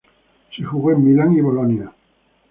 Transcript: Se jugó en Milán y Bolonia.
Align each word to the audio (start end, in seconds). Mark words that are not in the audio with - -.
Se 0.55 0.63
jugó 0.63 0.93
en 0.93 1.03
Milán 1.05 1.31
y 1.37 1.41
Bolonia. 1.41 1.93